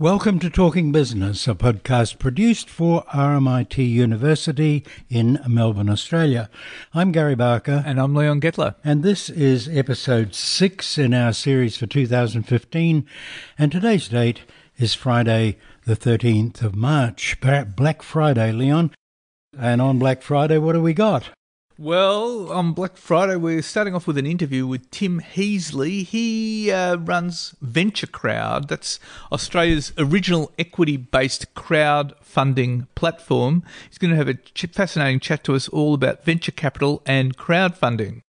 [0.00, 6.50] Welcome to Talking Business, a podcast produced for RMIT University in Melbourne, Australia.
[6.92, 7.84] I'm Gary Barker.
[7.86, 8.74] And I'm Leon Gettler.
[8.82, 13.06] And this is episode six in our series for 2015.
[13.56, 14.40] And today's date
[14.76, 18.90] is Friday, the 13th of March, Black Friday, Leon.
[19.56, 21.30] And on Black Friday, what do we got?
[21.76, 26.04] Well, on Black Friday, we're starting off with an interview with Tim Heasley.
[26.04, 28.68] He uh, runs Venture Crowd.
[28.68, 29.00] That's
[29.32, 33.64] Australia's original equity based crowdfunding platform.
[33.88, 38.22] He's going to have a fascinating chat to us all about venture capital and crowdfunding.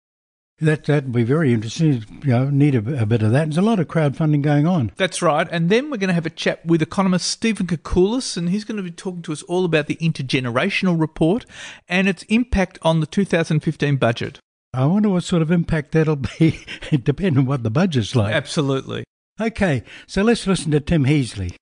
[0.60, 2.06] That that'd be very interesting.
[2.24, 3.46] You know, need a, a, bit of that.
[3.46, 4.94] There's a lot of crowdfunding going on.
[4.96, 5.48] That's right.
[5.52, 8.78] And then we're going to have a chat with economist Stephen Koukoulas, and he's going
[8.78, 11.46] to be talking to us all about the intergenerational report
[11.90, 14.40] and its impact on the 2015 budget.
[14.74, 16.66] I wonder what sort of impact that'll be,
[17.04, 18.34] depending on what the budget's like.
[18.34, 19.04] Absolutely.
[19.40, 21.56] Okay, so let's listen to Tim Heasley.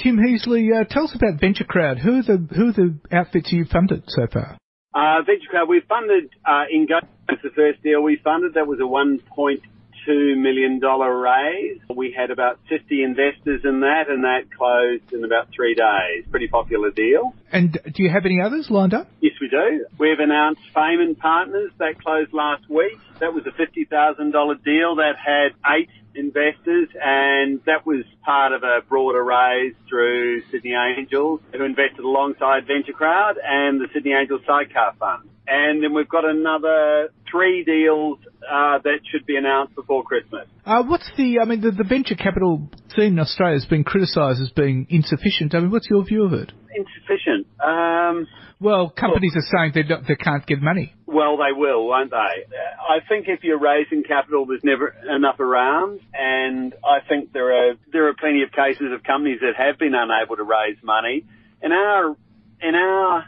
[0.00, 1.98] Tim Heasley, uh, tell us about Venture Crowd.
[1.98, 4.56] Who are the who are the outfits you've funded so far?
[4.92, 8.54] Uh, Venture Crowd, we funded uh, Ingo was the first deal we funded.
[8.54, 9.60] That was a $1.2
[10.06, 11.80] million raise.
[11.94, 16.24] We had about 50 investors in that, and that closed in about three days.
[16.30, 17.34] Pretty popular deal.
[17.52, 19.08] And do you have any others lined up?
[19.20, 19.86] Yes, we do.
[19.98, 21.72] We've announced Fayman Partners.
[21.78, 22.98] That closed last week.
[23.18, 28.80] That was a $50,000 deal that had eight investors, and that was part of a
[28.88, 34.94] broader raise through Sydney Angels, who invested alongside Venture Crowd and the Sydney Angels Sidecar
[34.98, 35.29] Fund.
[35.46, 40.46] And then we've got another three deals uh, that should be announced before Christmas.
[40.64, 41.40] Uh, what's the?
[41.40, 45.54] I mean, the, the venture capital scene in Australia has been criticised as being insufficient.
[45.54, 46.52] I mean, what's your view of it?
[46.74, 47.46] Insufficient.
[47.60, 48.28] Um,
[48.60, 50.94] well, companies are saying they they can't get money.
[51.06, 52.16] Well, they will, won't they?
[52.16, 57.74] I think if you're raising capital, there's never enough around, and I think there are
[57.90, 61.24] there are plenty of cases of companies that have been unable to raise money.
[61.62, 62.16] In our
[62.60, 63.24] in our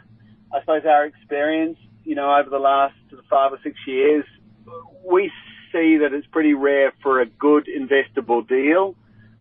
[0.53, 2.95] I suppose our experience, you know, over the last
[3.29, 4.25] five or six years,
[5.09, 5.31] we
[5.71, 8.95] see that it's pretty rare for a good investable deal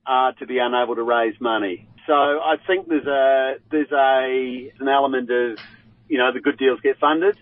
[0.07, 1.89] uh, to be unable to raise money.
[2.07, 5.59] So I think there's a there's a an element of
[6.09, 7.37] you know the good deals get funded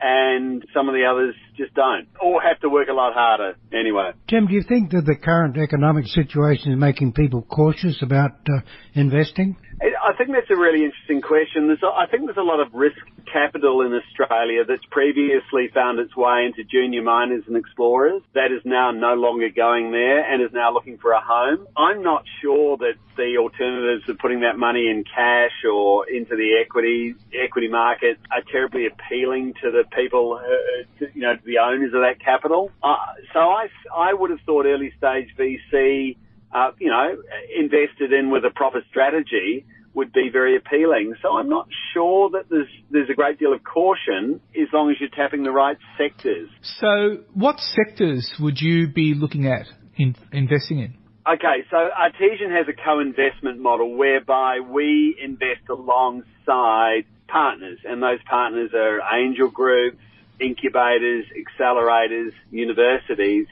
[0.00, 4.10] and some of the others just don't, or have to work a lot harder anyway.
[4.28, 8.60] Tim, do you think that the current economic situation is making people cautious about uh,
[8.92, 9.56] investing?
[9.80, 11.66] I think that's a really interesting question.
[11.66, 12.98] There's, I think there's a lot of risk
[13.30, 18.62] capital in Australia that's previously found its way into junior miners and explorers that is
[18.64, 21.66] now no longer going there and is now looking for a home.
[21.76, 26.58] I'm not sure that the alternatives of putting that money in cash or into the
[26.60, 31.58] equity equity market are terribly appealing to the people, uh, to, you know, to the
[31.58, 32.70] owners of that capital.
[32.82, 32.96] Uh,
[33.32, 36.16] so I, I would have thought early stage VC
[36.54, 37.16] uh, you know,
[37.58, 41.14] invested in with a proper strategy would be very appealing.
[41.22, 44.96] So I'm not sure that there's there's a great deal of caution as long as
[45.00, 46.48] you're tapping the right sectors.
[46.80, 49.66] So what sectors would you be looking at
[49.96, 50.94] in investing in?
[51.26, 58.72] Okay, so Artesian has a co-investment model whereby we invest alongside partners, and those partners
[58.74, 59.96] are angel groups,
[60.38, 63.46] incubators, accelerators, universities,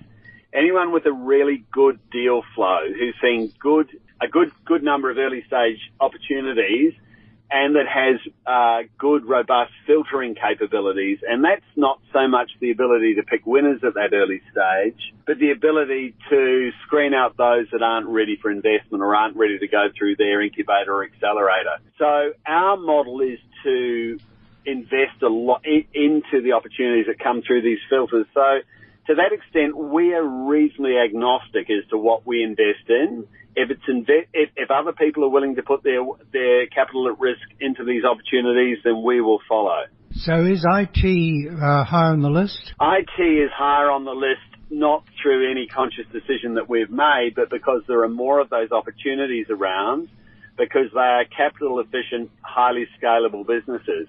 [0.52, 3.88] anyone with a really good deal flow who's seeing good
[4.20, 6.94] a good good number of early stage opportunities
[7.52, 11.18] and that has uh, good, robust filtering capabilities.
[11.28, 15.38] And that's not so much the ability to pick winners at that early stage, but
[15.38, 19.68] the ability to screen out those that aren't ready for investment or aren't ready to
[19.68, 21.76] go through their incubator or accelerator.
[21.98, 24.18] So our model is to
[24.64, 28.26] invest a lot into the opportunities that come through these filters.
[28.32, 28.60] So
[29.06, 33.26] to that extent, we are reasonably agnostic as to what we invest in.
[33.54, 36.00] If it's inve- if, if other people are willing to put their
[36.32, 39.84] their capital at risk into these opportunities, then we will follow.
[40.14, 42.72] So is IT uh, high on the list?
[42.80, 47.50] IT is higher on the list, not through any conscious decision that we've made, but
[47.50, 50.08] because there are more of those opportunities around,
[50.56, 54.06] because they are capital efficient, highly scalable businesses.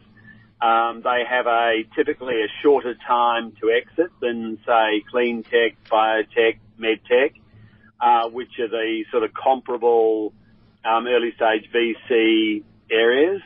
[0.63, 6.59] Um, they have a typically a shorter time to exit than say clean tech, biotech,
[6.77, 7.33] med tech,
[7.99, 10.31] uh, which are the sort of comparable
[10.85, 13.41] um, early stage VC areas.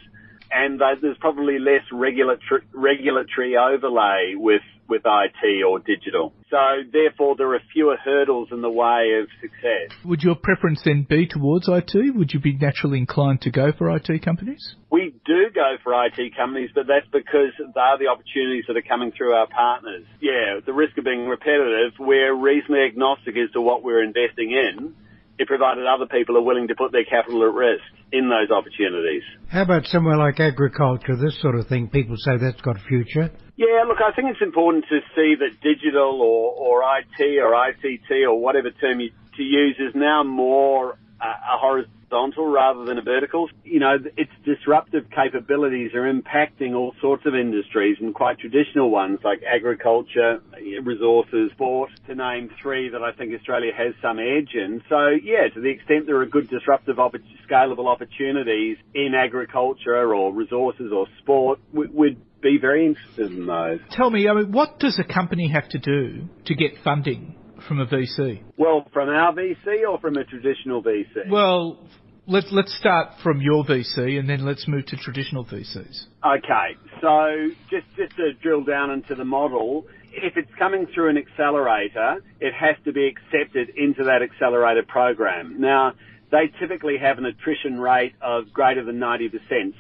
[0.51, 6.33] And there's probably less regulatory regulatory overlay with with IT or digital.
[6.49, 6.57] So
[6.91, 9.95] therefore, there are fewer hurdles in the way of success.
[10.05, 12.15] Would your preference then be towards IT?
[12.15, 14.75] Would you be naturally inclined to go for IT companies?
[14.91, 18.87] We do go for IT companies, but that's because they are the opportunities that are
[18.87, 20.05] coming through our partners.
[20.21, 24.95] Yeah, the risk of being repetitive, we're reasonably agnostic as to what we're investing in
[25.39, 29.23] it provided other people are willing to put their capital at risk in those opportunities.
[29.49, 31.89] How about somewhere like agriculture, this sort of thing?
[31.89, 33.29] People say that's got a future.
[33.57, 38.29] Yeah, look, I think it's important to see that digital or, or IT or ICT
[38.29, 43.01] or whatever term you to use is now more uh, a horizontal rather than a
[43.01, 43.49] vertical.
[43.63, 49.19] You know, its disruptive capabilities are impacting all sorts of industries and quite traditional ones
[49.23, 50.39] like agriculture,
[50.83, 54.83] resources, sport, to name three that I think Australia has some edge in.
[54.87, 60.91] So yeah, to the extent there are good disruptive, scalable opportunities in agriculture or resources
[60.91, 63.79] or sport, we'd be very interested in those.
[63.91, 67.35] Tell me, I mean, what does a company have to do to get funding
[67.67, 68.43] from a VC?
[68.57, 71.29] Well, from our VC or from a traditional VC?
[71.29, 71.87] Well,
[72.27, 76.05] let's let's start from your VC and then let's move to traditional VCs.
[76.25, 81.17] Okay, so just just to drill down into the model, if it's coming through an
[81.17, 85.59] accelerator, it has to be accepted into that accelerator program.
[85.59, 85.93] Now,
[86.31, 89.31] they typically have an attrition rate of greater than 90%,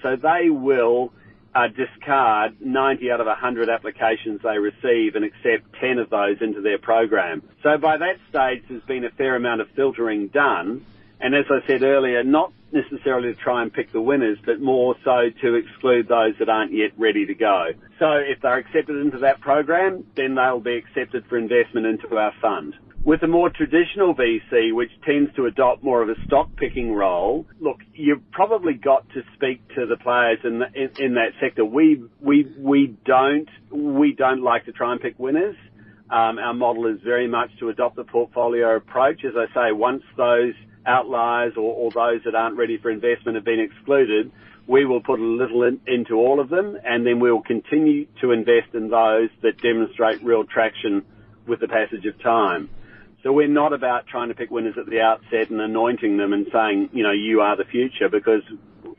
[0.01, 1.11] so they will
[1.57, 6.61] uh, discard 90 out of 100 applications they receive and accept 10 of those into
[6.61, 7.41] their program.
[7.63, 10.85] So by that stage, there's been a fair amount of filtering done.
[11.19, 14.95] And as I said earlier, not necessarily to try and pick the winners, but more
[15.03, 17.69] so to exclude those that aren't yet ready to go.
[17.97, 22.33] So if they're accepted into that program, then they'll be accepted for investment into our
[22.39, 22.75] fund.
[23.07, 27.45] With a more traditional VC, which tends to adopt more of a stock picking role,
[27.61, 31.63] look, you've probably got to speak to the players in, the, in, in that sector.
[31.63, 35.55] We we we don't we don't like to try and pick winners.
[36.11, 39.23] Um, our model is very much to adopt the portfolio approach.
[39.23, 40.53] As I say, once those
[40.85, 44.33] outliers or, or those that aren't ready for investment have been excluded,
[44.67, 48.05] we will put a little in, into all of them, and then we will continue
[48.19, 51.05] to invest in those that demonstrate real traction
[51.47, 52.69] with the passage of time.
[53.23, 56.47] So we're not about trying to pick winners at the outset and anointing them and
[56.53, 58.41] saying, you know, you are the future because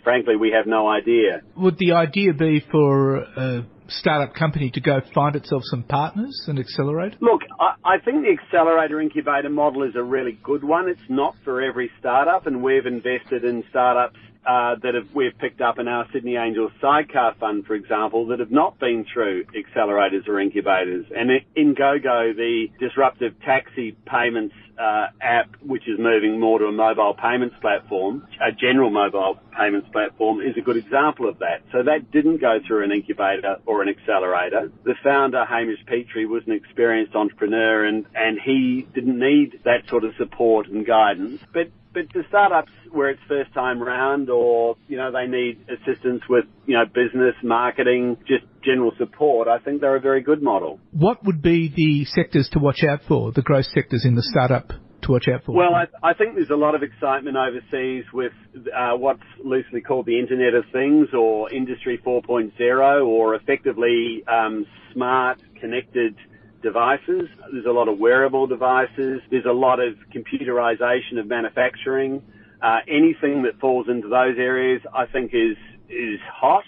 [0.03, 1.43] frankly we have no idea.
[1.57, 6.59] Would the idea be for a startup company to go find itself some partners and
[6.59, 7.15] accelerate?
[7.21, 10.89] Look, I, I think the accelerator incubator model is a really good one.
[10.89, 15.61] It's not for every startup and we've invested in startups uh, that have, we've picked
[15.61, 20.27] up in our Sydney Angels sidecar fund, for example, that have not been through accelerators
[20.29, 21.07] or incubators.
[21.15, 27.15] And Ingogo, the disruptive taxi payments uh, app, which is moving more to a mobile
[27.15, 31.63] payments platform, a general mobile payments platform, is a good example of that.
[31.73, 34.71] So that didn't go through an incubator or an accelerator.
[34.85, 40.05] The founder, Hamish Petrie, was an experienced entrepreneur and, and he didn't need that sort
[40.05, 41.43] of support and guidance.
[41.53, 46.23] But but to startups where it's first time round or, you know, they need assistance
[46.29, 50.79] with, you know, business, marketing, just general support, I think they're a very good model.
[50.93, 54.69] What would be the sectors to watch out for, the growth sectors in the startup
[55.03, 55.55] to watch out for?
[55.55, 60.07] Well, I, I think there's a lot of excitement overseas with uh, what's loosely called
[60.07, 66.15] the Internet of Things or Industry 4.0 or effectively um, smart, connected
[66.63, 67.29] devices.
[67.53, 69.21] There's a lot of wearable devices.
[69.31, 72.23] There's a lot of computerization of manufacturing.
[72.61, 75.57] Uh, anything that falls into those areas, I think, is
[75.89, 76.65] is hot.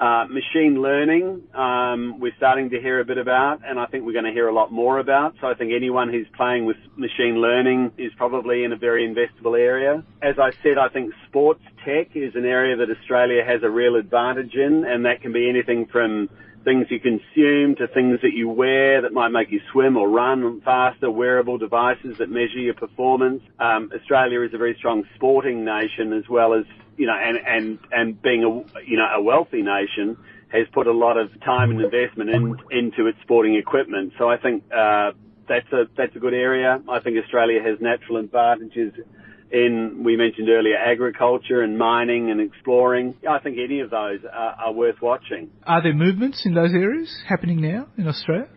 [0.00, 4.12] Uh, machine learning, um, we're starting to hear a bit about, and I think we're
[4.12, 5.36] going to hear a lot more about.
[5.40, 9.56] So I think anyone who's playing with machine learning is probably in a very investable
[9.56, 10.02] area.
[10.20, 13.94] As I said, I think sports tech is an area that Australia has a real
[13.94, 16.28] advantage in, and that can be anything from
[16.64, 20.60] things you consume to things that you wear that might make you swim or run
[20.62, 23.42] faster, wearable devices that measure your performance.
[23.58, 26.64] Um, Australia is a very strong sporting nation as well as,
[26.96, 30.16] you know, and, and, and being a, you know, a wealthy nation
[30.48, 34.12] has put a lot of time and investment in, into its sporting equipment.
[34.18, 35.12] So I think, uh,
[35.46, 36.80] that's a, that's a good area.
[36.88, 38.94] I think Australia has natural advantages
[39.50, 43.14] in, we mentioned earlier, agriculture and mining and exploring.
[43.28, 45.50] I think any of those are, are worth watching.
[45.66, 48.48] Are there movements in those areas happening now in Australia?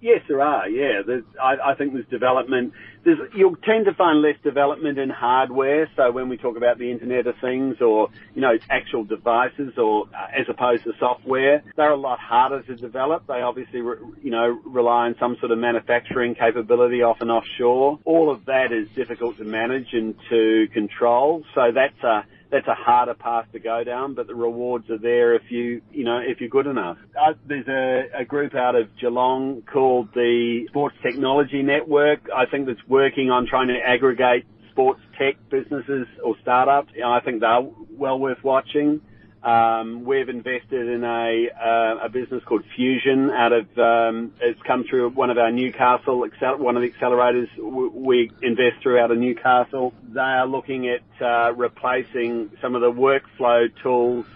[0.00, 0.68] Yes, there are.
[0.68, 1.02] Yeah,
[1.40, 2.72] I, I, think there's development.
[3.04, 5.90] There's, you'll tend to find less development in hardware.
[5.96, 10.06] So when we talk about the Internet of Things or you know actual devices, or
[10.06, 13.26] uh, as opposed to software, they're a lot harder to develop.
[13.26, 17.98] They obviously re, you know rely on some sort of manufacturing capability, often offshore.
[18.04, 21.44] All of that is difficult to manage and to control.
[21.54, 25.34] So that's a that's a harder path to go down, but the rewards are there
[25.34, 26.98] if you, you know, if you're good enough.
[27.18, 32.28] Uh, there's a, a, group out of Geelong called the Sports Technology Network.
[32.34, 36.92] I think that's working on trying to aggregate sports tech businesses or startups.
[36.94, 39.00] You know, I think they're well worth watching.
[39.42, 44.84] Um, we've invested in a uh, a business called Fusion out of um, it's come
[44.88, 49.94] through one of our Newcastle one of the accelerators we invest through out of Newcastle.
[50.14, 54.26] They are looking at uh, replacing some of the workflow tools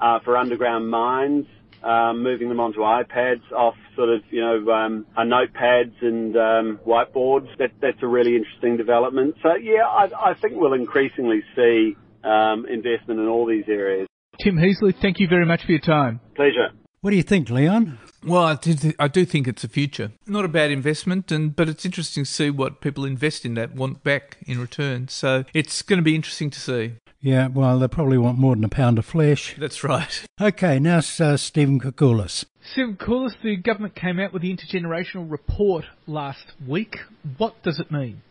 [0.00, 1.46] uh, for underground mines,
[1.82, 7.48] um, moving them onto iPads off sort of you know um, notepads and um, whiteboards.
[7.58, 9.34] That that's a really interesting development.
[9.42, 14.06] So yeah, I, I think we'll increasingly see um, investment in all these areas.
[14.40, 16.20] Tim Heasley, thank you very much for your time.
[16.34, 16.70] Pleasure.
[17.00, 17.98] What do you think, Leon?
[18.24, 20.12] Well, I do, th- I do think it's a future.
[20.26, 23.74] Not a bad investment, and but it's interesting to see what people invest in that
[23.74, 25.08] want back in return.
[25.08, 26.92] So it's going to be interesting to see.
[27.20, 29.54] Yeah, well, they probably want more than a pound of flesh.
[29.58, 30.24] That's right.
[30.40, 32.44] Okay, now uh, Stephen Koukoulas.
[32.72, 36.96] Stephen Koukoulas, the government came out with the intergenerational report last week.
[37.38, 38.22] What does it mean?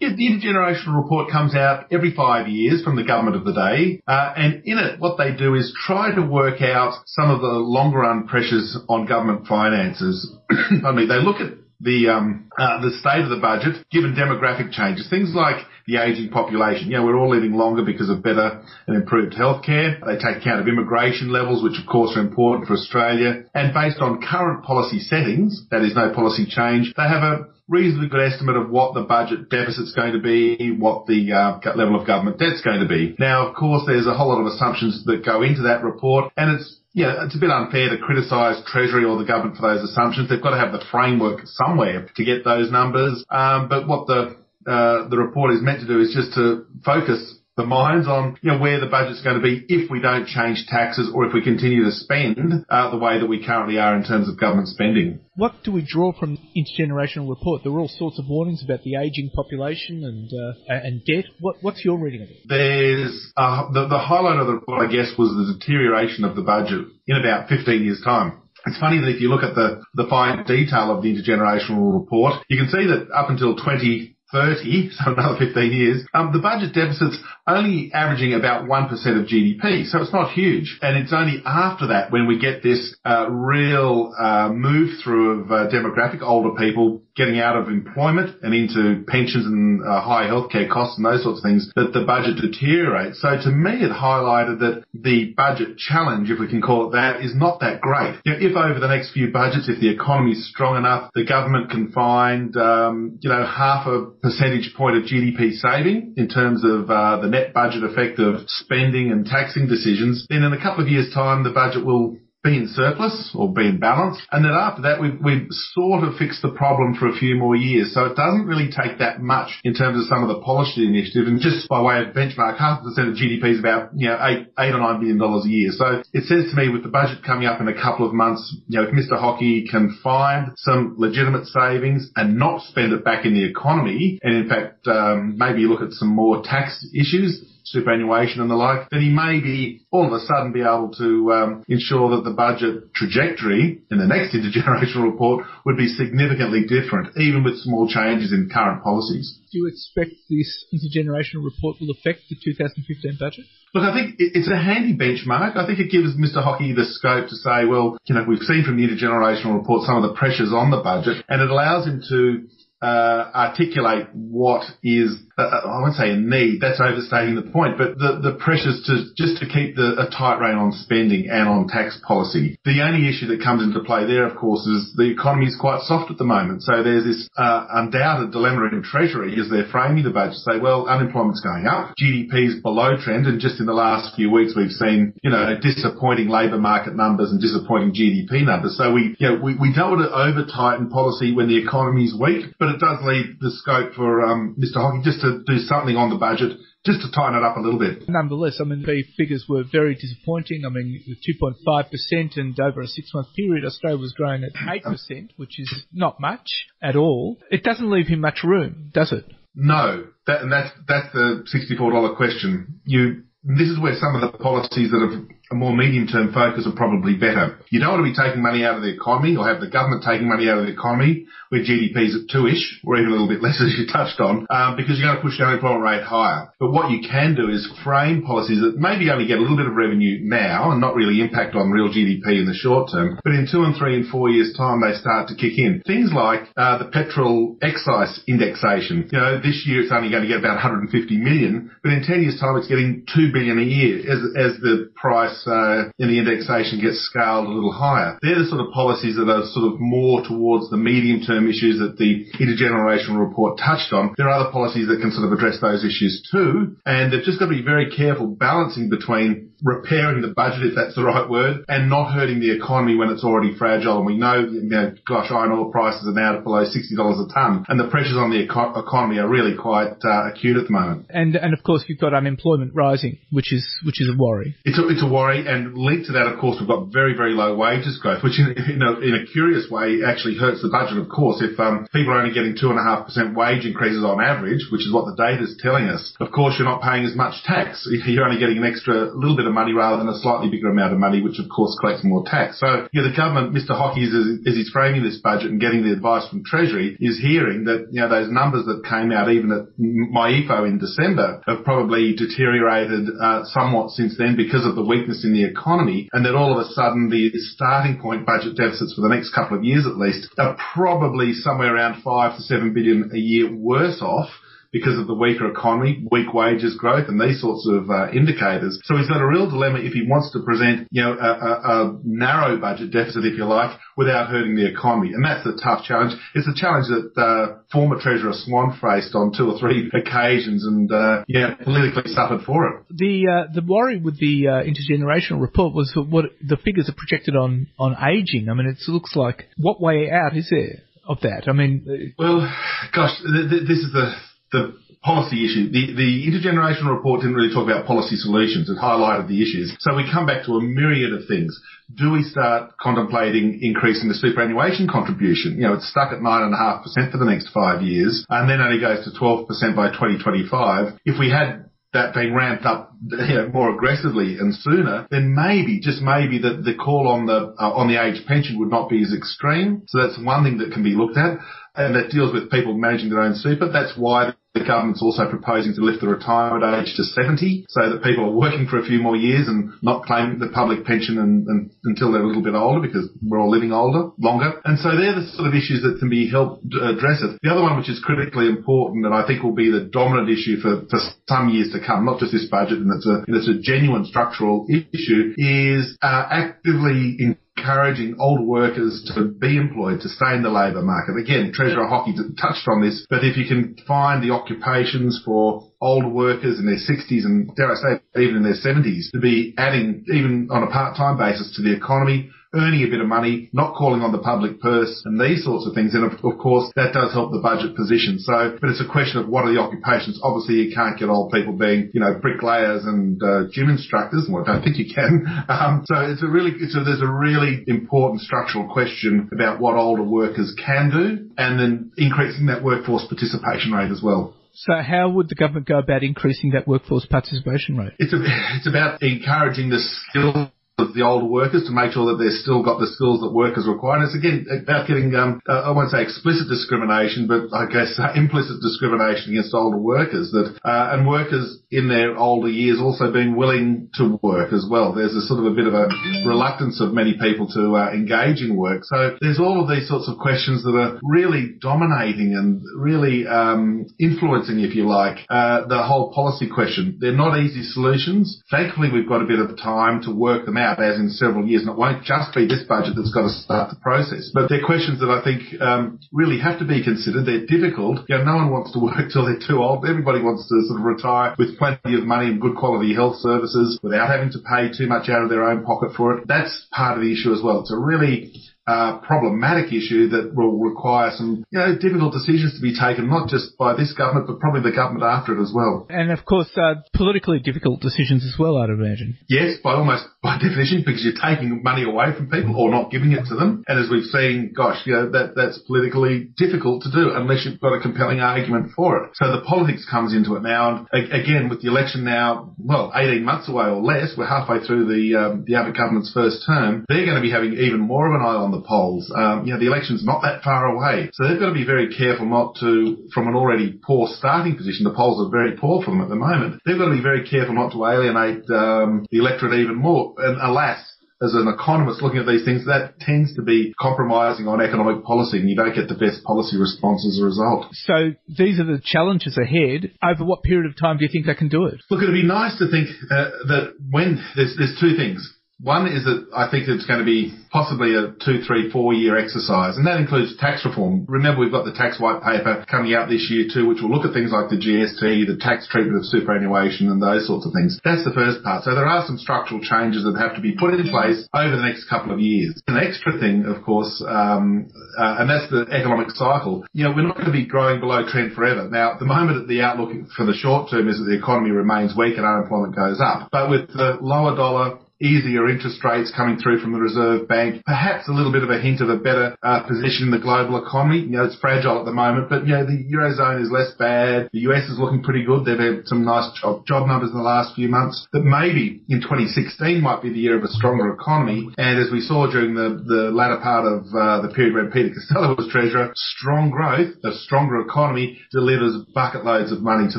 [0.00, 4.00] Yeah, the intergenerational report comes out every five years from the government of the day,
[4.08, 7.46] uh, and in it, what they do is try to work out some of the
[7.46, 10.34] longer run pressures on government finances.
[10.50, 14.72] I mean, they look at the um, uh, the state of the budget given demographic
[14.72, 16.88] changes, things like the aging population.
[16.90, 20.00] You know, we're all living longer because of better and improved healthcare.
[20.04, 23.44] They take account of immigration levels, which of course are important for Australia.
[23.54, 28.08] And based on current policy settings, that is no policy change, they have a reasonably
[28.08, 32.06] good estimate of what the budget deficit's going to be, what the uh, level of
[32.06, 33.14] government debt's going to be.
[33.18, 36.58] Now, of course, there's a whole lot of assumptions that go into that report, and
[36.58, 40.28] it's yeah, it's a bit unfair to criticise Treasury or the government for those assumptions.
[40.28, 43.24] They've got to have the framework somewhere to get those numbers.
[43.30, 44.36] Um, but what the
[44.66, 48.50] uh, the report is meant to do is just to focus the minds on you
[48.50, 51.42] know where the budget's going to be if we don't change taxes or if we
[51.42, 55.20] continue to spend uh, the way that we currently are in terms of government spending.
[55.36, 57.62] What do we draw from the intergenerational report?
[57.62, 61.24] There were all sorts of warnings about the ageing population and uh, and debt.
[61.40, 62.36] What, what's your reading of it?
[62.48, 66.42] There's uh, the, the highlight of the report, I guess, was the deterioration of the
[66.42, 68.40] budget in about 15 years' time.
[68.66, 72.44] It's funny that if you look at the, the fine detail of the intergenerational report,
[72.48, 76.74] you can see that up until 20, 30, so another 15 years, um, the budget
[76.74, 80.78] deficit's only averaging about 1% of GDP, so it's not huge.
[80.82, 85.50] And it's only after that when we get this uh, real uh, move through of
[85.50, 90.70] uh, demographic older people getting out of employment and into pensions and uh, high healthcare
[90.70, 93.20] costs and those sorts of things that the budget deteriorates.
[93.20, 97.22] So to me, it highlighted that the budget challenge, if we can call it that,
[97.22, 98.16] is not that great.
[98.24, 101.24] You know, if over the next few budgets, if the economy is strong enough, the
[101.24, 106.64] government can find, um, you know, half a percentage point of GDP saving in terms
[106.64, 110.82] of uh, the net budget effect of spending and taxing decisions, then in a couple
[110.82, 114.16] of years' time, the budget will be in surplus or be in balance.
[114.32, 117.54] And then after that, we've, we've sort of fixed the problem for a few more
[117.54, 117.92] years.
[117.92, 121.26] So it doesn't really take that much in terms of some of the policy initiative.
[121.26, 124.18] And just by way of benchmark, half a percent of GDP is about, you know,
[124.22, 125.70] eight, eight or nine billion dollars a year.
[125.72, 128.56] So it says to me with the budget coming up in a couple of months,
[128.68, 129.20] you know, if Mr.
[129.20, 134.34] Hockey can find some legitimate savings and not spend it back in the economy, and
[134.34, 139.00] in fact, um, maybe look at some more tax issues, superannuation and the like, then
[139.00, 142.92] he may be all of a sudden be able to um, ensure that the budget
[142.94, 148.50] trajectory in the next intergenerational report would be significantly different, even with small changes in
[148.52, 149.38] current policies.
[149.52, 153.46] Do you expect this intergenerational report will affect the 2015 budget?
[153.72, 155.56] Look, I think it's a handy benchmark.
[155.56, 156.42] I think it gives Mr.
[156.42, 160.02] Hockey the scope to say, well, you know, we've seen from the intergenerational report some
[160.02, 162.48] of the pressures on the budget, and it allows him to
[162.82, 167.98] uh, articulate what is uh, I won't say a need, that's overstating the point, but
[167.98, 171.68] the, the pressures to just to keep the, a tight rein on spending and on
[171.68, 172.58] tax policy.
[172.64, 175.82] The only issue that comes into play there, of course, is the economy is quite
[175.82, 176.62] soft at the moment.
[176.62, 180.30] So there's this uh, undoubted dilemma in Treasury as they're framing the budget.
[180.30, 184.30] To say, well, unemployment's going up, GDP's below trend, and just in the last few
[184.30, 188.76] weeks we've seen, you know, disappointing labour market numbers and disappointing GDP numbers.
[188.76, 192.14] So we, you know, we, we don't want to over tighten policy when the economy's
[192.14, 194.78] weak, but it does leave the scope for um, Mr.
[194.78, 197.78] Hockey just to do something on the budget just to tighten it up a little
[197.78, 198.08] bit.
[198.08, 200.62] Nonetheless, I mean, the figures were very disappointing.
[200.64, 205.60] I mean, 2.5% and over a six month period, Australia was growing at 8%, which
[205.60, 207.38] is not much at all.
[207.50, 209.24] It doesn't leave him much room, does it?
[209.54, 210.06] No.
[210.26, 212.80] That, and that's, that's the $64 question.
[212.84, 216.76] You, this is where some of the policies that have a more medium-term focus are
[216.76, 217.58] probably better.
[217.70, 220.06] You don't want to be taking money out of the economy or have the government
[220.06, 223.42] taking money out of the economy where GDP's at two-ish or even a little bit
[223.46, 226.54] less as you touched on, um, because you're going to push the unemployment rate higher.
[226.62, 229.66] But what you can do is frame policies that maybe only get a little bit
[229.66, 233.34] of revenue now and not really impact on real GDP in the short term, but
[233.34, 235.82] in two and three and four years' time they start to kick in.
[235.82, 239.10] Things like uh, the petrol excise indexation.
[239.10, 242.22] You know, this year it's only going to get about 150 million, but in 10
[242.22, 246.18] years' time it's getting 2 billion a year as, as the price uh, in the
[246.18, 248.18] indexation gets scaled a little higher.
[248.22, 251.78] They're the sort of policies that are sort of more towards the medium term issues
[251.78, 254.14] that the intergenerational report touched on.
[254.16, 257.38] There are other policies that can sort of address those issues too, and they've just
[257.38, 261.64] got to be very careful balancing between repairing the budget, if that's the right word,
[261.68, 263.98] and not hurting the economy when it's already fragile.
[263.98, 267.64] And we know, you know gosh, iron ore prices are now below $60 a tonne,
[267.68, 271.06] and the pressures on the eco- economy are really quite uh, acute at the moment.
[271.10, 274.56] And and of course, you've got unemployment rising, which is which is a worry.
[274.64, 277.32] It's a, it's a worry, and linked to that, of course, we've got very very
[277.32, 280.98] low wages growth, which in, in, a, in a curious way actually hurts the budget.
[280.98, 284.02] Of course, if um, people are only getting two and a half percent wage increases
[284.02, 287.04] on average, which is what the data is telling us, of course you're not paying
[287.04, 287.86] as much tax.
[287.86, 290.92] You're only getting an extra little bit of money rather than a slightly bigger amount
[290.92, 292.58] of money, which of course collects more tax.
[292.60, 293.74] So, the government, Mr.
[293.74, 294.14] Hockey, as,
[294.46, 298.00] as he's framing this budget and getting the advice from Treasury, is hearing that, you
[298.00, 303.44] know, those numbers that came out even at MyEFO in December have probably deteriorated uh,
[303.44, 306.68] somewhat since then because of the weakness in the economy and that all of a
[306.70, 310.56] sudden the starting point budget deficits for the next couple of years at least are
[310.74, 314.28] probably somewhere around five to seven billion a year worse off
[314.72, 318.78] because of the weaker economy, weak wages growth, and these sorts of uh, indicators.
[318.84, 321.52] So he's got a real dilemma if he wants to present, you know, a, a,
[321.64, 325.84] a, narrow budget deficit, if you like, without hurting the economy, and that's a tough
[325.84, 326.12] challenge.
[326.34, 330.90] It's a challenge that uh, former Treasurer Swan faced on two or three occasions, and
[330.90, 332.84] uh, yeah, politically suffered for it.
[332.90, 337.34] The uh, the worry with the uh, intergenerational report was what the figures are projected
[337.34, 338.48] on on aging.
[338.48, 340.82] I mean, it looks like what way out is there?
[341.08, 342.46] Of that, I mean, well,
[342.94, 344.14] gosh, th- th- this is the
[344.52, 345.72] the policy issue.
[345.72, 348.68] The, the intergenerational report didn't really talk about policy solutions.
[348.68, 349.74] It highlighted the issues.
[349.80, 351.58] So we come back to a myriad of things.
[351.96, 355.56] Do we start contemplating increasing the superannuation contribution?
[355.56, 359.04] You know, it's stuck at 9.5% for the next five years and then only goes
[359.04, 361.00] to 12% by 2025.
[361.06, 365.80] If we had that being ramped up you know, more aggressively and sooner, then maybe,
[365.80, 369.02] just maybe, that the call on the uh, on the age pension would not be
[369.02, 369.82] as extreme.
[369.88, 371.38] So that's one thing that can be looked at,
[371.74, 373.72] and that deals with people managing their own super.
[373.72, 378.02] That's why the government's also proposing to lift the retirement age to 70 so that
[378.02, 381.46] people are working for a few more years and not claiming the public pension and,
[381.46, 384.60] and, until they're a little bit older because we're all living older, longer.
[384.64, 387.38] And so they're the sort of issues that can be helped address it.
[387.42, 390.58] The other one which is critically important and I think will be the dominant issue
[390.58, 390.98] for, for
[391.28, 394.66] some years to come, not just this budget and it's a, it's a genuine structural
[394.66, 400.82] issue, is uh, actively encouraging older workers to be employed, to stay in the labour
[400.82, 401.16] market.
[401.20, 406.08] Again, Treasurer Hockey touched on this, but if you can find the occupations for older
[406.08, 410.04] workers in their 60s and dare I say even in their 70s to be adding
[410.08, 414.02] even on a part-time basis to the economy, earning a bit of money, not calling
[414.02, 415.94] on the public purse and these sorts of things.
[415.94, 418.18] And of, of, course, that does help the budget position.
[418.18, 420.18] So, but it's a question of what are the occupations.
[420.22, 424.26] Obviously, you can't get old people being, you know, bricklayers and uh, gym instructors.
[424.28, 425.26] Well, I don't think you can.
[425.50, 429.74] Um, so it's a really, it's a, there's a really important structural question about what
[429.74, 434.34] older workers can do and then increasing that workforce participation rate as well.
[434.54, 437.92] So how would the government go about increasing that workforce participation rate?
[437.98, 438.18] It's, a,
[438.56, 440.48] it's about encouraging the skills
[440.80, 443.68] of the older workers to make sure that they've still got the skills that workers
[443.68, 444.00] require.
[444.00, 447.98] And it's again about getting, um, uh, I won't say explicit discrimination, but I guess
[447.98, 453.12] uh, implicit discrimination against older workers that, uh, and workers in their older years also
[453.12, 454.92] being willing to work as well.
[454.92, 455.88] There's a sort of a bit of a
[456.26, 458.84] reluctance of many people to uh, engage in work.
[458.84, 463.86] So there's all of these sorts of questions that are really dominating and really um,
[463.98, 466.98] influencing, if you like, uh, the whole policy question.
[467.00, 468.42] They're not easy solutions.
[468.50, 471.46] Thankfully, we've got a bit of time to work them out out as in several
[471.46, 474.30] years, and it won't just be this budget that's got to start the process.
[474.32, 477.26] But they're questions that I think um, really have to be considered.
[477.26, 478.06] They're difficult.
[478.08, 479.86] You know, no one wants to work till they're too old.
[479.86, 483.78] Everybody wants to sort of retire with plenty of money and good quality health services
[483.82, 486.28] without having to pay too much out of their own pocket for it.
[486.28, 487.60] That's part of the issue as well.
[487.60, 488.32] It's a really
[488.70, 493.26] uh, problematic issue that will require some, you know, difficult decisions to be taken, not
[493.28, 495.90] just by this government, but probably the government after it as well.
[495.90, 499.18] And of course, uh, politically difficult decisions as well, I'd imagine.
[499.28, 503.10] Yes, by almost by definition, because you're taking money away from people or not giving
[503.10, 503.64] it to them.
[503.66, 507.58] And as we've seen, gosh, you know, that, that's politically difficult to do unless you've
[507.58, 509.10] got a compelling argument for it.
[509.14, 510.86] So the politics comes into it now.
[510.92, 514.86] And again, with the election now, well, 18 months away or less, we're halfway through
[514.86, 516.84] the, um, the Abbott government's first term.
[516.88, 519.10] They're going to be having even more of an eye on the polls.
[519.14, 521.10] Um, you know, the election's not that far away.
[521.12, 524.84] So they've got to be very careful not to, from an already poor starting position,
[524.84, 526.60] the polls are very poor for them at the moment.
[526.64, 530.14] They've got to be very careful not to alienate um, the electorate even more.
[530.18, 530.80] And alas,
[531.22, 535.38] as an economist looking at these things, that tends to be compromising on economic policy
[535.38, 537.66] and you don't get the best policy response as a result.
[537.72, 539.92] So these are the challenges ahead.
[540.02, 541.80] Over what period of time do you think they can do it?
[541.90, 545.20] Look, it'd be nice to think uh, that when there's, there's two things.
[545.62, 549.20] One is that I think it's going to be possibly a two, three, four year
[549.20, 551.04] exercise, and that includes tax reform.
[551.06, 554.08] Remember, we've got the tax white paper coming out this year too, which will look
[554.08, 557.78] at things like the GST, the tax treatment of superannuation, and those sorts of things.
[557.84, 558.64] That's the first part.
[558.64, 561.62] So there are some structural changes that have to be put in place over the
[561.62, 562.56] next couple of years.
[562.66, 566.64] An extra thing, of course, um, uh, and that's the economic cycle.
[566.72, 568.64] You know, we're not going to be growing below trend forever.
[568.64, 571.50] Now, at the moment, at the outlook for the short term is that the economy
[571.52, 573.28] remains weak and unemployment goes up.
[573.28, 578.08] But with the lower dollar, easier interest rates coming through from the Reserve Bank, perhaps
[578.08, 581.00] a little bit of a hint of a better uh, position in the global economy.
[581.00, 584.28] You know, it's fragile at the moment, but you know, the Eurozone is less bad.
[584.32, 585.44] The US is looking pretty good.
[585.44, 588.06] They've had some nice job, job numbers in the last few months.
[588.12, 591.48] That maybe in 2016 might be the year of a stronger economy.
[591.56, 594.92] And as we saw during the, the latter part of uh, the period when Peter
[594.92, 599.98] Costello was Treasurer, strong growth, a stronger economy delivers bucket loads of money to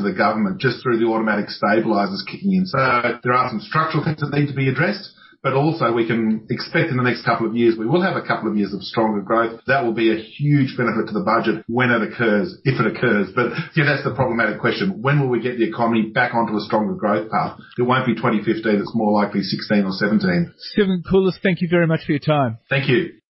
[0.00, 2.66] the government just through the automatic stabilisers kicking in.
[2.66, 2.78] So
[3.22, 4.91] there are some structural things that need to be addressed
[5.42, 8.26] but also we can expect in the next couple of years we will have a
[8.26, 9.60] couple of years of stronger growth.
[9.66, 13.30] That will be a huge benefit to the budget when it occurs, if it occurs.
[13.34, 15.02] But yeah, that's the problematic question.
[15.02, 17.58] When will we get the economy back onto a stronger growth path?
[17.78, 18.64] It won't be 2015.
[18.66, 20.54] It's more likely 16 or 17.
[20.72, 22.58] Stephen Koukoulas, thank you very much for your time.
[22.68, 23.21] Thank you.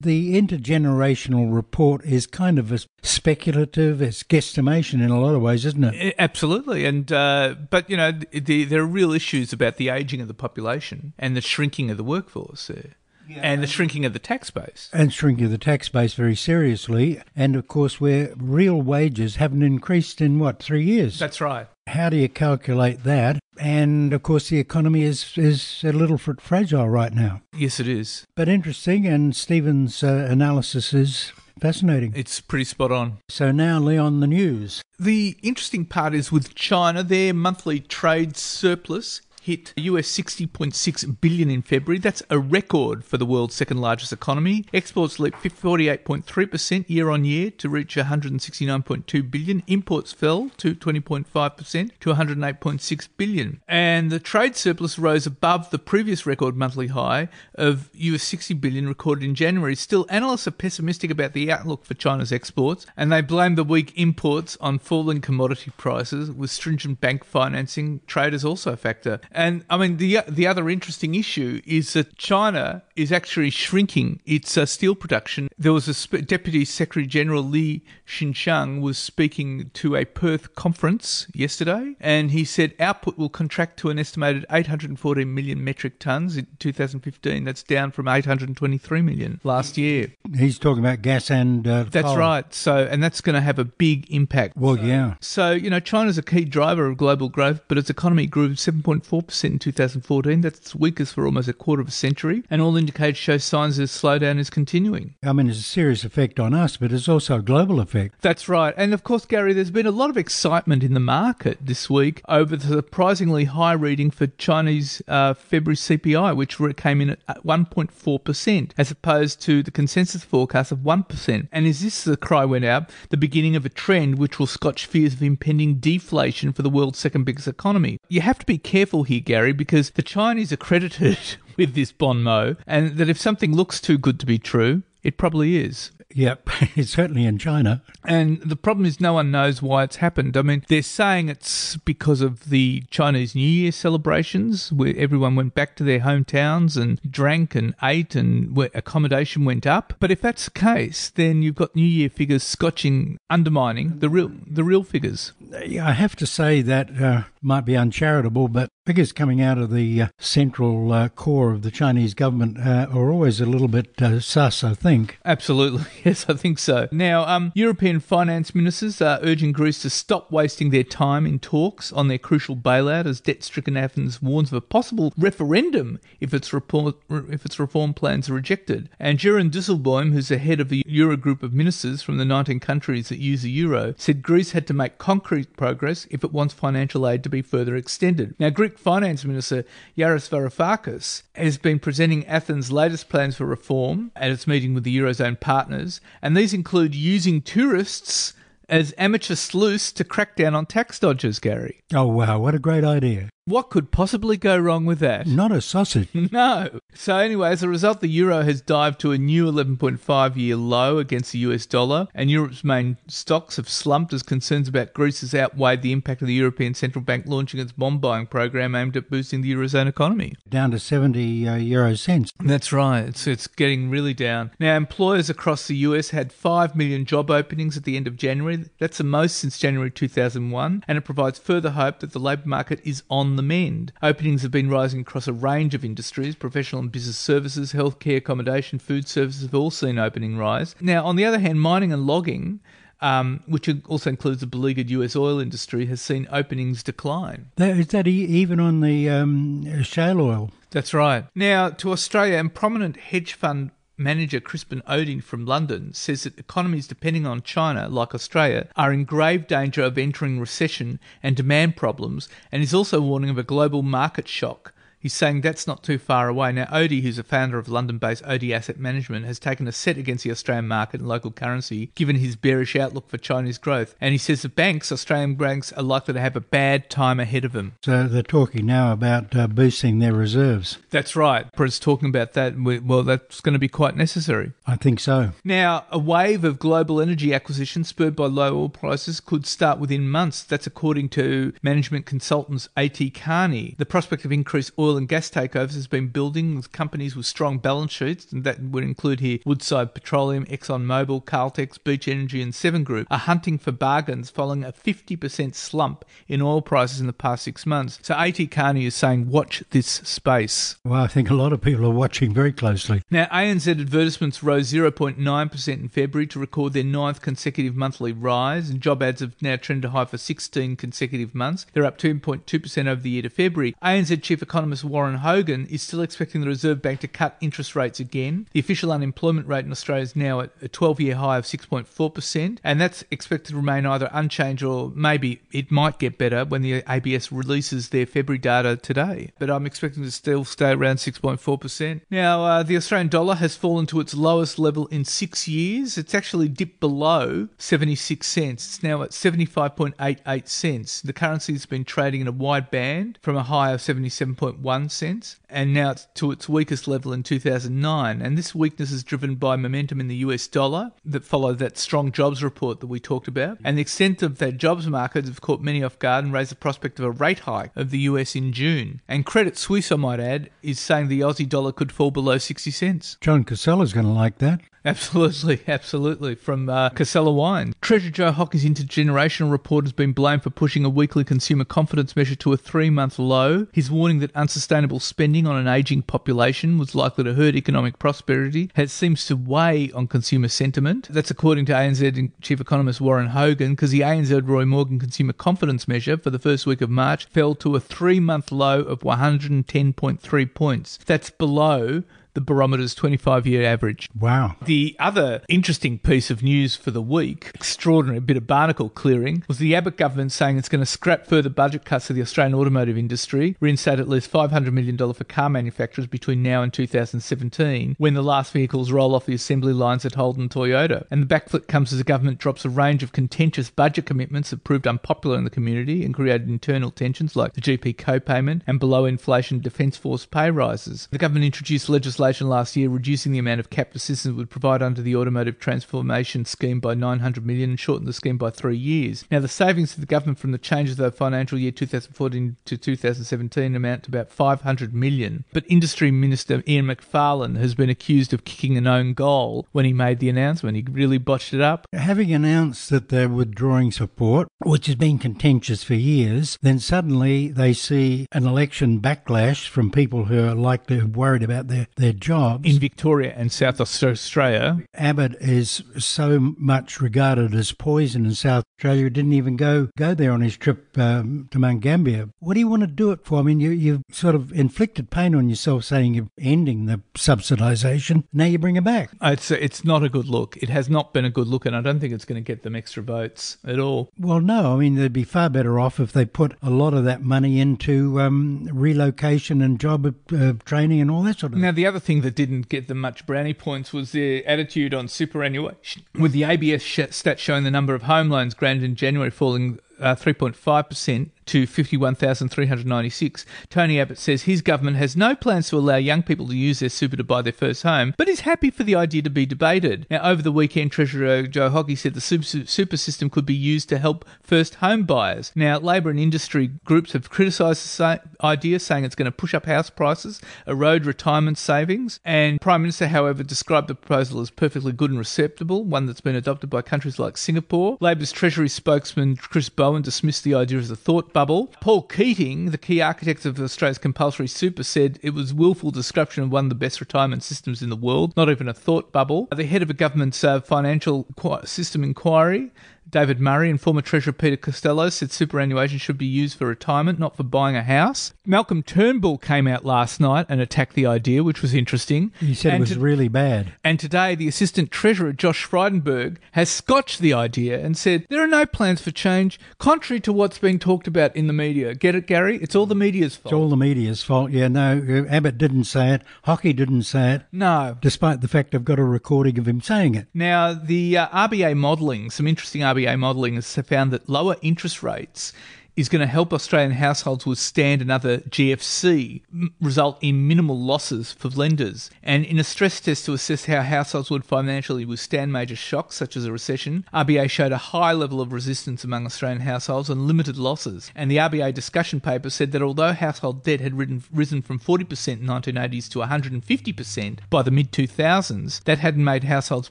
[0.00, 5.66] The intergenerational report is kind of a speculative, it's guesstimation in a lot of ways,
[5.66, 6.14] isn't it?
[6.20, 10.28] Absolutely, and uh, but you know the, there are real issues about the aging of
[10.28, 12.94] the population and the shrinking of the workforce there.
[13.28, 13.40] Yeah.
[13.42, 14.88] And the shrinking of the tax base.
[14.90, 17.20] And shrinking of the tax base very seriously.
[17.36, 21.18] And of course, where real wages haven't increased in what, three years?
[21.18, 21.66] That's right.
[21.88, 23.38] How do you calculate that?
[23.58, 27.42] And of course, the economy is, is a little fragile right now.
[27.56, 28.24] Yes, it is.
[28.36, 32.12] But interesting, and Stephen's uh, analysis is fascinating.
[32.14, 33.18] It's pretty spot on.
[33.28, 34.82] So now, Leon, the news.
[34.98, 41.62] The interesting part is with China, their monthly trade surplus hit US 60.6 billion in
[41.62, 41.98] February.
[41.98, 44.64] That's a record for the world's second largest economy.
[44.72, 49.62] Exports leaped 48.3% year on year to reach 169.2 billion.
[49.66, 53.60] Imports fell to 20.5% to 108.6 billion.
[53.68, 58.88] And the trade surplus rose above the previous record monthly high of US 60 billion
[58.88, 59.74] recorded in January.
[59.74, 63.92] Still, analysts are pessimistic about the outlook for China's exports and they blame the weak
[63.96, 68.00] imports on falling commodity prices with stringent bank financing.
[68.06, 69.20] Trade is also a factor.
[69.38, 74.58] And I mean, the the other interesting issue is that China is actually shrinking its
[74.58, 75.48] uh, steel production.
[75.56, 81.26] There was a sp- Deputy Secretary General Li Qingshan was speaking to a Perth conference
[81.32, 86.46] yesterday, and he said output will contract to an estimated 814 million metric tons in
[86.58, 87.44] 2015.
[87.44, 90.12] That's down from 823 million last year.
[90.36, 92.16] He's talking about gas and uh, that's coal.
[92.16, 92.52] right.
[92.52, 94.56] So, and that's going to have a big impact.
[94.56, 95.14] Well, so, yeah.
[95.20, 99.26] So, you know, China's a key driver of global growth, but its economy grew 7.4
[99.26, 100.40] percent in 2014.
[100.40, 103.76] That's its weakest for almost a quarter of a century, and all indicators show signs
[103.76, 105.14] that slowdown is continuing.
[105.22, 108.22] I mean, it's a serious effect on us, but it's also a global effect.
[108.22, 108.72] That's right.
[108.78, 112.22] And of course, Gary, there's been a lot of excitement in the market this week
[112.30, 118.70] over the surprisingly high reading for Chinese uh, February CPI, which came in at 1.4%,
[118.78, 121.48] as opposed to the consensus forecast of 1%.
[121.52, 124.86] And is this, the cry went out, the beginning of a trend which will scotch
[124.86, 127.98] fears of impending deflation for the world's second biggest economy?
[128.08, 131.18] You have to be careful here, Gary, because the Chinese are credited
[131.58, 135.18] with this bon mot, and that if something looks too good to be true, it
[135.18, 135.90] probably is.
[136.14, 137.82] Yep, it's certainly in China.
[138.04, 140.36] And the problem is, no one knows why it's happened.
[140.36, 145.54] I mean, they're saying it's because of the Chinese New Year celebrations, where everyone went
[145.54, 149.94] back to their hometowns and drank and ate, and where accommodation went up.
[150.00, 154.30] But if that's the case, then you've got New Year figures scotching, undermining the real
[154.46, 155.32] the real figures.
[155.54, 160.02] I have to say that uh, might be uncharitable, but figures coming out of the
[160.02, 164.20] uh, central uh, core of the Chinese government uh, are always a little bit uh,
[164.20, 165.18] sus, I think.
[165.24, 165.84] Absolutely.
[166.04, 166.88] Yes, I think so.
[166.90, 171.92] Now, um, European finance ministers are urging Greece to stop wasting their time in talks
[171.92, 176.52] on their crucial bailout as debt stricken Athens warns of a possible referendum if its,
[176.52, 178.88] report, if its reform plans are rejected.
[178.98, 183.08] And Jeroen Dijsselbloem, who's the head of the Eurogroup of ministers from the 19 countries
[183.10, 187.08] that use the euro, said Greece had to make concrete progress if it wants financial
[187.08, 188.34] aid to be further extended.
[188.38, 189.64] Now, Greek Finance Minister
[189.96, 194.96] Yanis Varoufakis has been presenting Athens' latest plans for reform at its meeting with the
[194.96, 198.34] Eurozone partners, and these include using tourists
[198.68, 201.80] as amateur sleuths to crack down on tax dodgers, Gary.
[201.94, 203.30] Oh, wow, what a great idea.
[203.48, 205.26] What could possibly go wrong with that?
[205.26, 206.08] Not a sausage.
[206.30, 206.80] No.
[206.92, 210.98] So anyway, as a result, the euro has dived to a new 11.5 year low
[210.98, 215.34] against the US dollar, and Europe's main stocks have slumped as concerns about Greece has
[215.34, 219.08] outweighed the impact of the European Central Bank launching its bond buying program aimed at
[219.08, 220.34] boosting the eurozone economy.
[220.48, 222.32] Down to 70 uh, euro cents.
[222.40, 223.04] That's right.
[223.04, 224.50] It's it's getting really down.
[224.60, 228.66] Now, employers across the US had 5 million job openings at the end of January.
[228.78, 232.80] That's the most since January 2001, and it provides further hope that the labour market
[232.84, 233.92] is on the mend.
[234.02, 236.36] Openings have been rising across a range of industries.
[236.36, 240.74] Professional and business services, healthcare, accommodation, food services have all seen opening rise.
[240.80, 242.60] Now, on the other hand, mining and logging
[243.00, 247.50] um, which also includes the beleaguered US oil industry, has seen openings decline.
[247.56, 250.50] That, is that even on the um, shale oil?
[250.70, 251.24] That's right.
[251.34, 256.86] Now, to Australia, and prominent hedge fund manager Crispin Odey from London says that economies
[256.86, 262.28] depending on China, like Australia, are in grave danger of entering recession and demand problems,
[262.52, 264.72] and is also warning of a global market shock.
[265.00, 266.52] He's saying that's not too far away.
[266.52, 269.96] Now, Odey, who's a founder of London based Odey Asset Management, has taken a set
[269.96, 273.94] against the Australian market and local currency, given his bearish outlook for Chinese growth.
[274.00, 277.44] And he says the banks, Australian banks, are likely to have a bad time ahead
[277.44, 277.74] of them.
[277.84, 280.78] So they're talking now about uh, boosting their reserves.
[280.90, 281.50] That's right.
[281.52, 282.54] Brent's talking about that.
[282.58, 284.52] Well, that's going to be quite necessary.
[284.66, 285.30] I think so.
[285.44, 290.08] Now, a wave of global energy acquisition spurred by low oil prices could start within
[290.08, 290.42] months.
[290.42, 293.10] That's according to management consultants A.T.
[293.10, 293.74] Kearney.
[293.78, 297.58] The prospect of increased oil and gas takeovers has been building with companies with strong
[297.58, 302.84] balance sheets, and that would include here Woodside Petroleum, ExxonMobil, Caltex, Beach Energy, and Seven
[302.84, 307.44] Group, are hunting for bargains following a 50% slump in oil prices in the past
[307.44, 307.98] six months.
[308.02, 308.46] So A.T.
[308.48, 310.76] Kearney is saying, watch this space.
[310.84, 313.02] Well, I think a lot of people are watching very closely.
[313.10, 318.80] Now, ANZ advertisements rose 0.9% in February to record their ninth consecutive monthly rise, and
[318.80, 321.66] job ads have now trended high for 16 consecutive months.
[321.72, 323.74] They're up 2.2% over the year to February.
[323.82, 328.00] ANZ chief economist Warren Hogan is still expecting the Reserve Bank to cut interest rates
[328.00, 328.46] again.
[328.52, 332.58] The official unemployment rate in Australia is now at a 12 year high of 6.4%,
[332.62, 336.82] and that's expected to remain either unchanged or maybe it might get better when the
[336.88, 339.32] ABS releases their February data today.
[339.38, 342.00] But I'm expecting to still stay around 6.4%.
[342.10, 345.98] Now, uh, the Australian dollar has fallen to its lowest level in six years.
[345.98, 348.66] It's actually dipped below 76 cents.
[348.66, 351.00] It's now at 75.88 cents.
[351.00, 354.58] The currency has been trading in a wide band from a high of 77.1
[354.88, 358.20] cents and now it's to its weakest level in 2009.
[358.20, 362.12] And this weakness is driven by momentum in the US dollar that followed that strong
[362.12, 363.58] jobs report that we talked about.
[363.64, 366.56] And the extent of that jobs market have caught many off guard and raised the
[366.56, 369.00] prospect of a rate hike of the US in June.
[369.08, 372.70] And Credit Suisse, I might add, is saying the Aussie dollar could fall below 60
[372.70, 373.16] cents.
[373.20, 374.60] John Casella's going to like that.
[374.84, 376.34] Absolutely, absolutely.
[376.34, 377.74] From uh, Casella Wine.
[377.80, 382.36] Treasurer Joe Hockey's intergenerational report has been blamed for pushing a weekly consumer confidence measure
[382.36, 383.66] to a three month low.
[383.72, 388.70] His warning that unsustainable spending on an ageing population was likely to hurt economic prosperity.
[388.74, 391.08] has, seems to weigh on consumer sentiment.
[391.10, 395.88] That's according to ANZ Chief Economist Warren Hogan, because the ANZ Roy Morgan Consumer Confidence
[395.88, 400.54] Measure for the first week of March fell to a three month low of 110.3
[400.54, 400.98] points.
[401.06, 402.02] That's below
[402.38, 404.08] the barometer's 25 year average.
[404.16, 404.54] Wow.
[404.64, 409.58] The other interesting piece of news for the week, extraordinary bit of barnacle clearing, was
[409.58, 412.96] the Abbott government saying it's going to scrap further budget cuts to the Australian automotive
[412.96, 418.22] industry, reinstate at least $500 million for car manufacturers between now and 2017, when the
[418.22, 421.06] last vehicles roll off the assembly lines at Holden Toyota.
[421.10, 424.62] And the backflip comes as the government drops a range of contentious budget commitments that
[424.62, 429.06] proved unpopular in the community and created internal tensions like the GP co-payment and below
[429.06, 431.08] inflation defence force pay rises.
[431.10, 435.02] The government introduced legislation last year reducing the amount of cap assistance would provide under
[435.02, 439.24] the automotive transformation scheme by 900 million and shorten the scheme by three years.
[439.30, 442.76] Now, the savings to the government from the changes of the financial year 2014 to
[442.76, 445.44] 2017 amount to about 500 million.
[445.52, 449.92] But Industry Minister Ian Macfarlane has been accused of kicking an own goal when he
[449.92, 450.76] made the announcement.
[450.76, 451.86] He really botched it up.
[451.92, 457.72] Having announced that they're withdrawing support, which has been contentious for years, then suddenly they
[457.72, 462.68] see an election backlash from people who are likely worried about their, their jobs.
[462.68, 469.04] In Victoria and South Australia, Abbott is so much regarded as poison in South Australia,
[469.04, 472.28] he didn't even go, go there on his trip um, to Mount Gambier.
[472.38, 473.40] What do you want to do it for?
[473.40, 478.24] I mean, you, you've sort of inflicted pain on yourself saying you're ending the subsidisation.
[478.32, 479.10] Now you bring it back.
[479.20, 480.56] It's, it's not a good look.
[480.58, 482.62] It has not been a good look, and I don't think it's going to get
[482.62, 484.10] them extra votes at all.
[484.18, 484.74] Well, no.
[484.74, 487.60] I mean, they'd be far better off if they put a lot of that money
[487.60, 491.97] into um, relocation and job uh, training and all that sort of Now, the other
[492.00, 496.44] thing that didn't get them much brownie points was their attitude on superannuation, with the
[496.44, 501.66] ABS stat showing the number of home loans granted in January falling uh, 3.5% to
[501.66, 503.46] 51,396.
[503.68, 506.88] Tony Abbott says his government has no plans to allow young people to use their
[506.88, 510.06] super to buy their first home, but is happy for the idea to be debated.
[510.10, 513.88] Now, over the weekend, Treasurer Joe Hockey said the super, super system could be used
[513.88, 515.52] to help first home buyers.
[515.54, 519.66] Now, Labor and industry groups have criticised the idea, saying it's going to push up
[519.66, 525.10] house prices, erode retirement savings, and Prime Minister, however, described the proposal as perfectly good
[525.10, 527.96] and acceptable, one that's been adopted by countries like Singapore.
[528.00, 531.72] Labor's Treasury spokesman Chris Bowen dismissed the idea as a thought bubble.
[531.80, 536.50] Paul Keating, the key architect of Australia's compulsory super, said it was willful disruption of
[536.50, 539.46] one of the best retirement systems in the world, not even a thought bubble.
[539.54, 541.28] The head of a government's uh, financial
[541.62, 542.72] system inquiry
[543.10, 547.36] David Murray and former Treasurer Peter Costello said superannuation should be used for retirement, not
[547.36, 548.34] for buying a house.
[548.44, 552.32] Malcolm Turnbull came out last night and attacked the idea, which was interesting.
[552.38, 553.72] He said and it was to- really bad.
[553.82, 558.46] And today, the Assistant Treasurer, Josh Frydenberg, has scotched the idea and said there are
[558.48, 561.94] no plans for change, contrary to what's being talked about in the media.
[561.94, 562.58] Get it, Gary?
[562.58, 563.52] It's all the media's fault.
[563.52, 564.50] It's all the media's fault.
[564.50, 566.22] Yeah, no, Abbott didn't say it.
[566.44, 567.42] Hockey didn't say it.
[567.52, 567.96] No.
[568.00, 570.26] Despite the fact I've got a recording of him saying it.
[570.34, 575.02] Now, the uh, RBA modelling, some interesting RBA RBA modelling has found that lower interest
[575.02, 575.52] rates
[575.98, 579.42] is going to help Australian households withstand another GFC,
[579.80, 582.08] result in minimal losses for lenders.
[582.22, 586.36] And in a stress test to assess how households would financially withstand major shocks such
[586.36, 590.56] as a recession, RBA showed a high level of resistance among Australian households and limited
[590.56, 591.10] losses.
[591.16, 593.98] And the RBA discussion paper said that although household debt had
[594.32, 599.90] risen from 40% in 1980s to 150% by the mid 2000s, that hadn't made households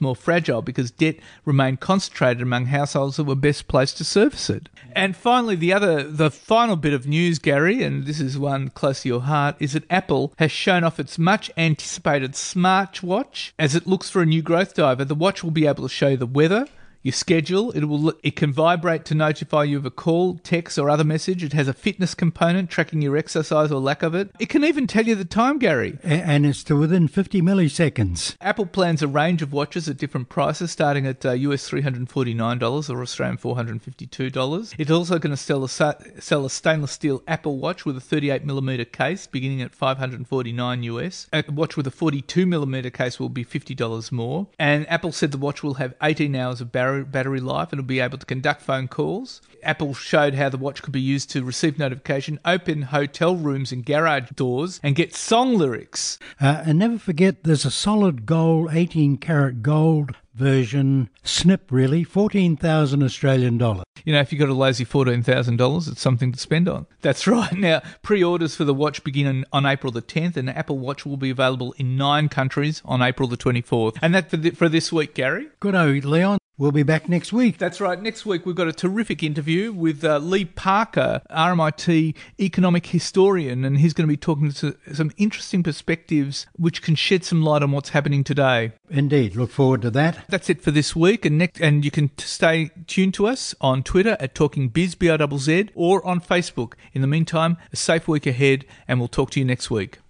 [0.00, 4.70] more fragile because debt remained concentrated among households that were best placed to service it.
[4.92, 9.02] And finally, the other the final bit of news, Gary, and this is one close
[9.02, 13.86] to your heart, is that Apple has shown off its much anticipated smartwatch as it
[13.86, 15.04] looks for a new growth driver.
[15.04, 16.66] The watch will be able to show the weather,
[17.08, 17.70] your schedule.
[17.72, 21.42] It will it can vibrate to notify you of a call, text, or other message.
[21.42, 24.30] It has a fitness component tracking your exercise or lack of it.
[24.38, 25.98] It can even tell you the time, Gary.
[26.04, 28.36] And it's to within 50 milliseconds.
[28.42, 33.02] Apple plans a range of watches at different prices, starting at uh, US $349 or
[33.02, 34.74] Australian $452.
[34.76, 38.44] It's also going to sell a, sell a stainless steel Apple Watch with a 38
[38.44, 41.26] millimeter case, beginning at 549 US.
[41.32, 44.48] A watch with a 42 millimeter case will be $50 more.
[44.58, 47.86] And Apple said the watch will have 18 hours of battery battery life and it'll
[47.86, 49.40] be able to conduct phone calls.
[49.62, 53.84] Apple showed how the watch could be used to receive notification, open hotel rooms and
[53.84, 56.18] garage doors, and get song lyrics.
[56.40, 63.02] Uh, and never forget, there's a solid gold, 18 karat gold version snip really 14,000
[63.02, 63.84] Australian dollars.
[64.04, 66.86] You know, if you've got a lazy $14,000, it's something to spend on.
[67.02, 67.52] That's right.
[67.52, 71.16] Now, pre-orders for the watch begin on April the 10th and the Apple Watch will
[71.16, 73.96] be available in 9 countries on April the 24th.
[74.00, 75.48] And that for, the, for this week, Gary.
[75.60, 76.37] Good, oh, Leon.
[76.58, 77.56] We'll be back next week.
[77.56, 78.02] That's right.
[78.02, 83.78] Next week, we've got a terrific interview with uh, Lee Parker, RMIT economic historian, and
[83.78, 87.70] he's going to be talking to some interesting perspectives which can shed some light on
[87.70, 88.72] what's happening today.
[88.90, 89.36] Indeed.
[89.36, 90.24] Look forward to that.
[90.28, 91.24] That's it for this week.
[91.24, 95.70] And next, and you can stay tuned to us on Twitter at Talking Bizz, B-I-Z-Z,
[95.76, 96.72] or on Facebook.
[96.92, 100.00] In the meantime, a safe week ahead, and we'll talk to you next week.